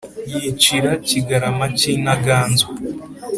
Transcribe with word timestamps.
yicira 0.31 0.91
Kigarama 1.07 1.65
cy’Intaganzwa, 1.77 2.67